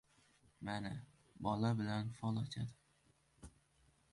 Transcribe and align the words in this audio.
—Mana, 0.69 0.91
bola 1.47 1.71
bilan 1.81 2.09
fol 2.21 2.41
ochadi. 2.45 3.53